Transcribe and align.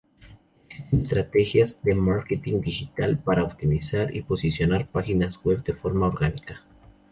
Existen 0.67 1.01
estrategias 1.01 1.79
de 1.83 1.93
marketing 1.93 2.61
digital 2.61 3.19
para 3.19 3.43
optimizar 3.43 4.15
y 4.15 4.23
posicionar 4.23 4.87
páginas 4.89 5.39
web 5.45 5.63
de 5.63 5.73
forma 5.73 6.07
orgánica. 6.07 6.63